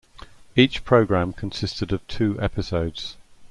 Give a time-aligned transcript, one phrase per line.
[0.55, 3.17] Each program consisted of two episodes.